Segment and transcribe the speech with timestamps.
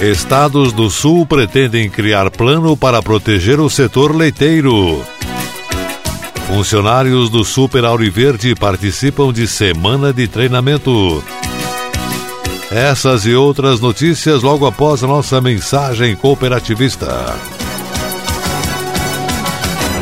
[0.00, 5.04] Estados do Sul pretendem criar plano para proteger o setor leiteiro.
[6.46, 11.22] Funcionários do Super Auriverde participam de semana de treinamento.
[12.70, 17.59] Essas e outras notícias logo após a nossa mensagem cooperativista.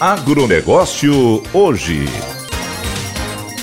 [0.00, 2.04] Agronegócio hoje.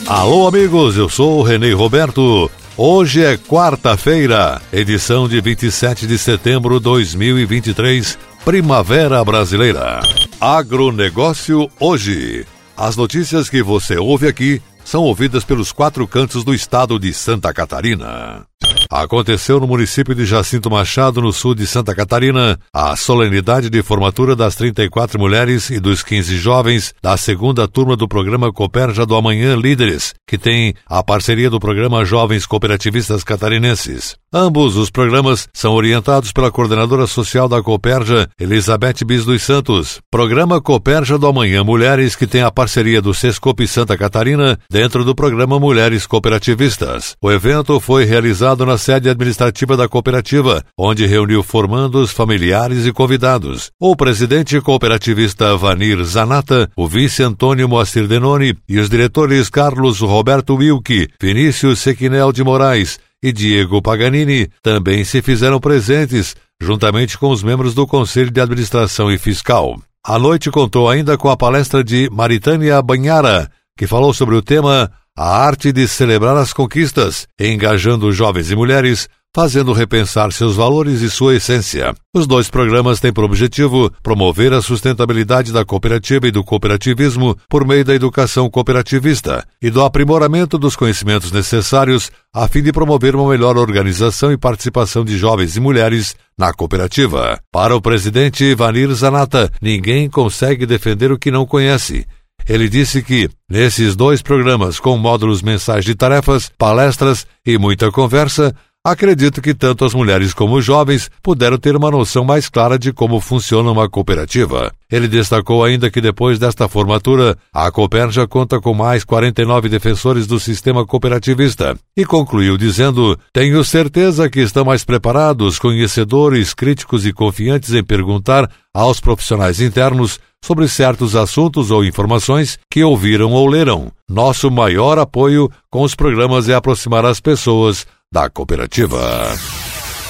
[0.08, 2.50] Alô, amigos, eu sou o Renê Roberto.
[2.78, 10.00] Hoje é quarta-feira, edição de 27 de setembro de 2023, Primavera Brasileira.
[10.40, 12.46] Agronegócio hoje.
[12.78, 17.54] As notícias que você ouve aqui são ouvidas pelos quatro cantos do estado de Santa
[17.54, 18.51] Catarina.
[18.92, 24.36] Aconteceu no município de Jacinto Machado, no sul de Santa Catarina, a solenidade de formatura
[24.36, 29.56] das 34 mulheres e dos 15 jovens da segunda turma do programa Cooperja do Amanhã
[29.56, 34.21] Líderes, que tem a parceria do programa Jovens Cooperativistas Catarinenses.
[34.34, 40.00] Ambos os programas são orientados pela coordenadora social da Cooperja, Elizabeth Bis dos Santos.
[40.10, 45.14] Programa Cooperja do Amanhã Mulheres, que tem a parceria do Sescope Santa Catarina, dentro do
[45.14, 47.18] programa Mulheres Cooperativistas.
[47.22, 53.70] O evento foi realizado na sede administrativa da cooperativa, onde reuniu formandos, familiares e convidados.
[53.78, 60.56] O presidente cooperativista Vanir Zanata, o vice Antônio Moacir Denoni e os diretores Carlos Roberto
[60.56, 67.44] Wilke, Vinícius Sequinel de Moraes e Diego Paganini também se fizeram presentes, juntamente com os
[67.44, 69.80] membros do Conselho de Administração e Fiscal.
[70.04, 74.92] A noite contou ainda com a palestra de Maritânia Banhara, que falou sobre o tema
[75.16, 81.10] A Arte de Celebrar as Conquistas, engajando jovens e mulheres fazendo repensar seus valores e
[81.10, 81.94] sua essência.
[82.14, 87.66] Os dois programas têm por objetivo promover a sustentabilidade da cooperativa e do cooperativismo por
[87.66, 93.30] meio da educação cooperativista e do aprimoramento dos conhecimentos necessários a fim de promover uma
[93.30, 97.40] melhor organização e participação de jovens e mulheres na cooperativa.
[97.52, 102.06] Para o presidente Ivanir Zanata, ninguém consegue defender o que não conhece.
[102.48, 108.56] Ele disse que, nesses dois programas com módulos mensais de tarefas, palestras e muita conversa,
[108.84, 112.92] Acredito que tanto as mulheres como os jovens puderam ter uma noção mais clara de
[112.92, 114.74] como funciona uma cooperativa.
[114.92, 120.40] Ele destacou ainda que depois desta formatura, a Cooperja conta com mais 49 defensores do
[120.40, 127.76] sistema cooperativista e concluiu dizendo: Tenho certeza que estão mais preparados, conhecedores, críticos e confiantes
[127.76, 133.92] em perguntar aos profissionais internos sobre certos assuntos ou informações que ouviram ou leram.
[134.10, 139.00] Nosso maior apoio com os programas é aproximar as pessoas da cooperativa.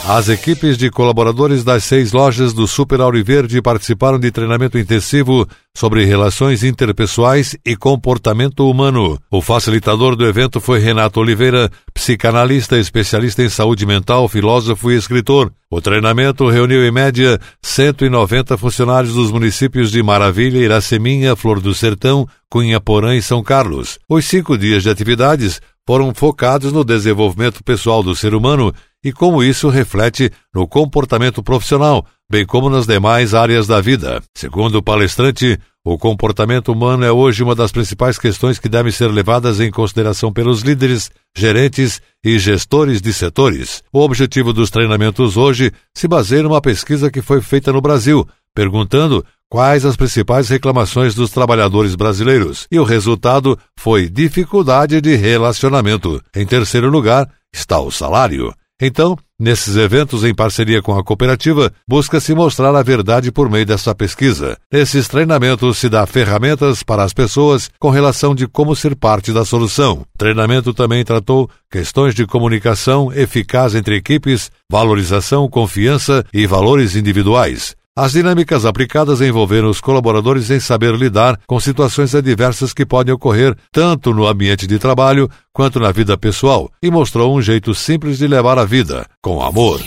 [0.08, 6.04] As equipes de colaboradores das seis lojas do Super Auriverde participaram de treinamento intensivo sobre
[6.04, 9.20] relações interpessoais e comportamento humano.
[9.30, 15.54] O facilitador do evento foi Renato Oliveira, psicanalista, especialista em saúde mental, filósofo e escritor.
[15.70, 22.28] O treinamento reuniu em média 190 funcionários dos municípios de Maravilha, Iraceminha, Flor do Sertão,
[22.50, 24.00] Cunha Porã e São Carlos.
[24.10, 28.74] Os cinco dias de atividades foram focados no desenvolvimento pessoal do ser humano
[29.04, 34.22] e como isso reflete no comportamento profissional, bem como nas demais áreas da vida.
[34.36, 39.08] Segundo o palestrante, o comportamento humano é hoje uma das principais questões que devem ser
[39.08, 43.84] levadas em consideração pelos líderes, gerentes e gestores de setores.
[43.92, 49.26] O objetivo dos treinamentos hoje se baseia numa pesquisa que foi feita no Brasil, perguntando
[49.50, 56.22] quais as principais reclamações dos trabalhadores brasileiros, e o resultado foi dificuldade de relacionamento.
[56.34, 58.54] Em terceiro lugar está o salário.
[58.84, 63.94] Então, nesses eventos em parceria com a cooperativa, busca-se mostrar a verdade por meio dessa
[63.94, 64.58] pesquisa.
[64.74, 69.46] Nesses treinamentos se dá ferramentas para as pessoas com relação de como ser parte da
[69.46, 70.02] solução.
[70.16, 77.76] O treinamento também tratou questões de comunicação eficaz entre equipes, valorização, confiança e valores individuais.
[77.94, 83.54] As dinâmicas aplicadas envolveram os colaboradores em saber lidar com situações adversas que podem ocorrer
[83.70, 88.28] tanto no ambiente de trabalho quanto na vida pessoal e mostrou um jeito simples de
[88.28, 89.82] levar a vida, com amor.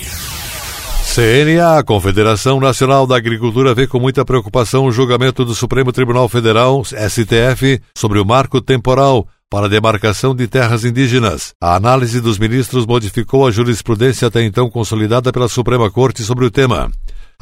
[1.14, 6.84] CNA, Confederação Nacional da Agricultura, vê com muita preocupação o julgamento do Supremo Tribunal Federal,
[6.84, 11.54] STF, sobre o marco temporal para a demarcação de terras indígenas.
[11.58, 16.50] A análise dos ministros modificou a jurisprudência até então consolidada pela Suprema Corte sobre o
[16.50, 16.90] tema.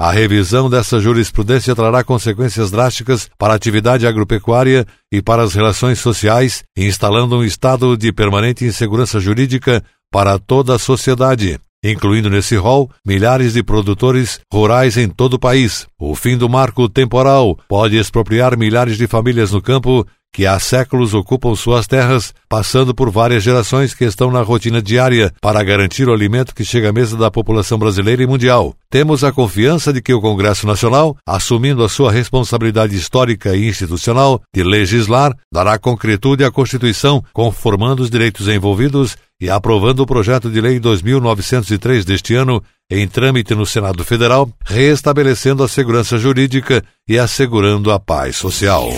[0.03, 6.01] A revisão dessa jurisprudência trará consequências drásticas para a atividade agropecuária e para as relações
[6.01, 12.91] sociais, instalando um estado de permanente insegurança jurídica para toda a sociedade, incluindo nesse rol
[13.07, 15.87] milhares de produtores rurais em todo o país.
[15.97, 21.13] O fim do marco temporal pode expropriar milhares de famílias no campo que há séculos
[21.13, 26.13] ocupam suas terras, passando por várias gerações que estão na rotina diária para garantir o
[26.13, 28.75] alimento que chega à mesa da população brasileira e mundial.
[28.91, 34.41] Temos a confiança de que o Congresso Nacional, assumindo a sua responsabilidade histórica e institucional
[34.55, 40.61] de legislar, dará concretude à Constituição, conformando os direitos envolvidos e aprovando o projeto de
[40.61, 47.91] lei 2903 deste ano em trâmite no Senado Federal, restabelecendo a segurança jurídica e assegurando
[47.91, 48.89] a paz social.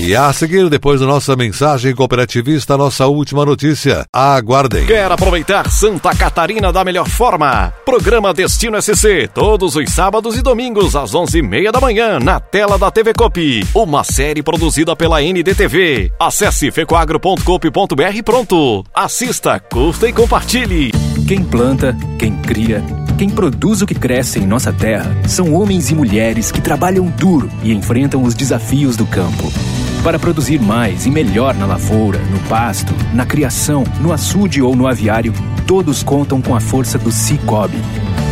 [0.00, 4.06] E a seguir, depois da nossa mensagem cooperativista, nossa última notícia.
[4.12, 4.86] Aguardem.
[4.86, 7.74] Quer aproveitar Santa Catarina da melhor forma?
[7.84, 12.92] Programa Destino SC, todos os sábados e domingos às 11h30 da manhã, na tela da
[12.92, 13.66] TV Cop.
[13.74, 16.12] Uma série produzida pela NDTV.
[16.20, 18.84] Acesse fecoagro.coop.br pronto.
[18.94, 20.92] Assista, curta e compartilhe.
[21.26, 22.84] Quem planta, quem cria,
[23.18, 27.50] quem produz o que cresce em nossa terra são homens e mulheres que trabalham duro
[27.64, 29.52] e enfrentam os desafios do campo.
[30.08, 34.86] Para produzir mais e melhor na lavoura, no pasto, na criação, no açude ou no
[34.86, 35.34] aviário,
[35.66, 37.76] todos contam com a força do Cicobi.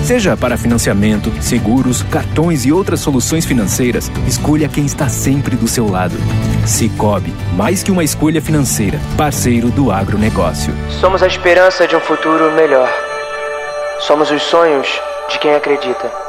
[0.03, 5.87] Seja para financiamento, seguros, cartões e outras soluções financeiras, escolha quem está sempre do seu
[5.87, 6.17] lado.
[6.67, 10.73] Cicobi, mais que uma escolha financeira, parceiro do agronegócio.
[10.99, 12.89] Somos a esperança de um futuro melhor.
[14.01, 14.89] Somos os sonhos
[15.29, 16.26] de quem acredita.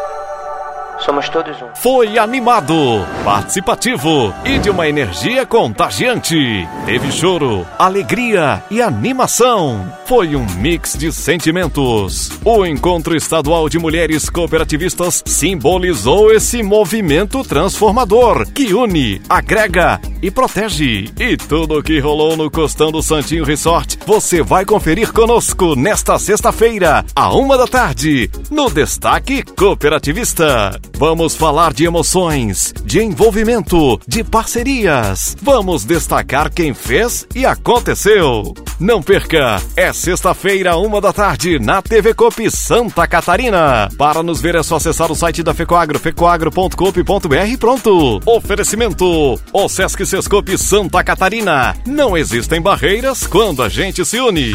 [1.08, 1.68] Somos todos um.
[1.76, 2.76] Foi animado,
[3.24, 6.68] participativo e de uma energia contagiante.
[6.86, 9.90] Teve choro, alegria e animação.
[10.06, 12.30] Foi um mix de sentimentos.
[12.44, 21.10] O Encontro Estadual de Mulheres Cooperativistas simbolizou esse movimento transformador que une, agrega e protege.
[21.18, 26.20] E tudo o que rolou no Costão do Santinho Resort, você vai conferir conosco nesta
[26.20, 30.78] sexta-feira, à uma da tarde, no Destaque Cooperativista.
[30.98, 35.38] Vamos falar de emoções, de envolvimento, de parcerias.
[35.40, 38.56] Vamos destacar quem fez e aconteceu.
[38.80, 43.88] Não perca, é sexta-feira, uma da tarde, na TV Cop Santa Catarina.
[43.96, 48.20] Para nos ver é só acessar o site da Fecoagro, fecoagro.coop.br pronto.
[48.26, 51.76] Oferecimento, o Sesc Sescope Santa Catarina.
[51.86, 54.52] Não existem barreiras quando a gente se une.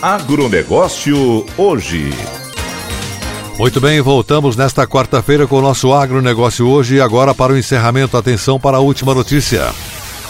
[0.00, 2.08] Agronegócio hoje.
[3.58, 8.16] Muito bem, voltamos nesta quarta-feira com o nosso agronegócio hoje e agora para o encerramento.
[8.16, 9.72] Atenção para a última notícia.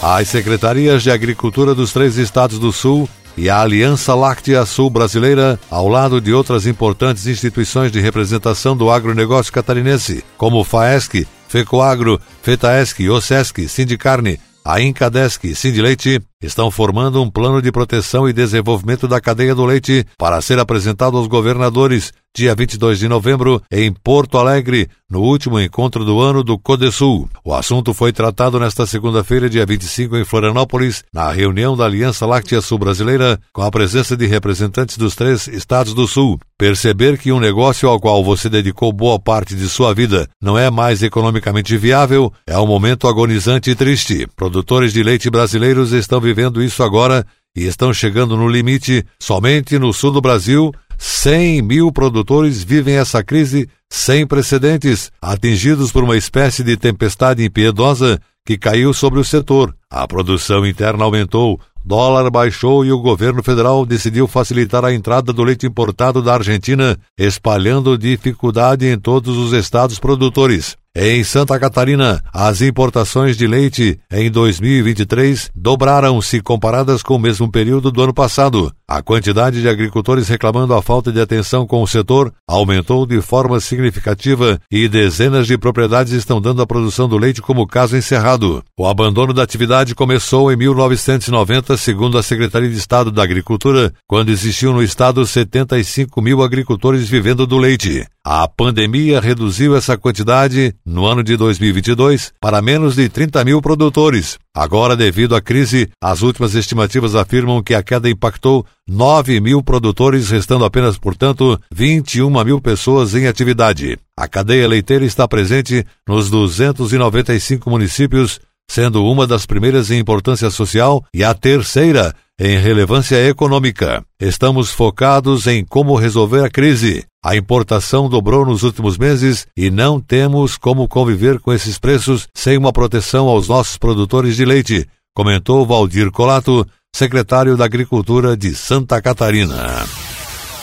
[0.01, 5.59] As secretarias de Agricultura dos três estados do Sul e a Aliança Láctea Sul Brasileira,
[5.71, 13.09] ao lado de outras importantes instituições de representação do agronegócio catarinense, como FAESC, FECOAGRO, FETAESC,
[13.09, 19.55] OSESC, Sindicarne, a Incadesc Sindileite estão formando um plano de proteção e desenvolvimento da cadeia
[19.55, 25.21] do leite para ser apresentado aos governadores dia 22 de novembro, em Porto Alegre, no
[25.21, 27.29] último encontro do ano do Codesul.
[27.45, 32.59] O assunto foi tratado nesta segunda-feira, dia 25, em Florianópolis, na reunião da Aliança Láctea
[32.59, 36.39] Sul Brasileira, com a presença de representantes dos três estados do Sul.
[36.57, 40.71] Perceber que um negócio ao qual você dedicou boa parte de sua vida não é
[40.71, 44.27] mais economicamente viável é um momento agonizante e triste.
[44.35, 47.25] Produtores de leite brasileiros estão vivendo isso agora
[47.55, 53.23] e estão chegando no limite somente no sul do Brasil 100 mil produtores vivem essa
[53.23, 59.75] crise sem precedentes, atingidos por uma espécie de tempestade impiedosa que caiu sobre o setor.
[59.89, 65.43] A produção interna aumentou, dólar baixou e o governo federal decidiu facilitar a entrada do
[65.43, 70.77] leite importado da Argentina, espalhando dificuldade em todos os estados produtores.
[70.95, 77.91] Em Santa Catarina, as importações de leite em 2023 dobraram-se comparadas com o mesmo período
[77.91, 78.71] do ano passado.
[78.87, 83.59] A quantidade de agricultores reclamando a falta de atenção com o setor aumentou de forma
[83.59, 88.63] significativa e dezenas de propriedades estão dando a produção do leite como caso encerrado.
[88.77, 94.29] O abandono da atividade começou em 1990, segundo a Secretaria de Estado da Agricultura, quando
[94.29, 98.05] existiam no estado 75 mil agricultores vivendo do leite.
[98.23, 104.37] A pandemia reduziu essa quantidade no ano de 2022 para menos de 30 mil produtores.
[104.55, 110.29] Agora, devido à crise, as últimas estimativas afirmam que a queda impactou 9 mil produtores,
[110.29, 113.97] restando apenas, portanto, 21 mil pessoas em atividade.
[114.17, 118.39] A cadeia leiteira está presente nos 295 municípios,
[118.69, 124.03] sendo uma das primeiras em importância social e a terceira em relevância econômica.
[124.19, 127.05] Estamos focados em como resolver a crise.
[127.23, 132.57] A importação dobrou nos últimos meses e não temos como conviver com esses preços sem
[132.57, 139.01] uma proteção aos nossos produtores de leite, comentou Valdir Colato, secretário da Agricultura de Santa
[139.01, 140.02] Catarina.